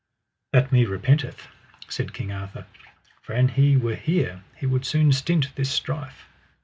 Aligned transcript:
That 0.51 0.71
me 0.71 0.85
repenteth, 0.85 1.47
said 1.87 2.11
King 2.11 2.31
Arthur, 2.31 2.65
for 3.21 3.33
an 3.33 3.49
he 3.49 3.77
were 3.77 3.93
here 3.93 4.43
he 4.57 4.65
would 4.65 4.83
soon 4.83 5.11
stint 5.11 5.53
this 5.55 5.69
strife. 5.69 6.25